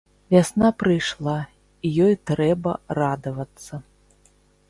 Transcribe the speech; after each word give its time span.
Вясна 0.35 0.69
прыйшла, 0.83 1.35
і 1.89 1.91
ёй 2.07 2.15
трэба 2.31 2.71
радавацца! 3.01 3.73